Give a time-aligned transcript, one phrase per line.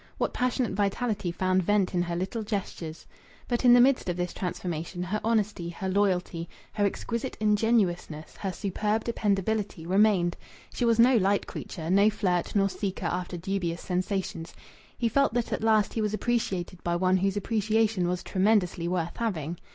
[0.17, 3.05] What passionate vitality found vent in her little gestures!
[3.47, 8.51] But in the midst of this transformation her honesty, her loyalty, her exquisite ingenuousness, her
[8.51, 10.37] superb dependability remained.
[10.73, 14.55] She was no light creature, no flirt nor seeker after dubious sensations.
[14.97, 19.17] He felt that at last he was appreciated by one whose appreciation was tremendously worth
[19.17, 19.59] having.